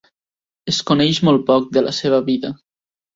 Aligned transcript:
Es 0.71 0.79
coneix 0.91 1.19
molt 1.29 1.43
poc 1.49 1.67
de 1.77 1.83
la 1.89 1.91
seva 1.99 2.21
vida. 2.31 2.51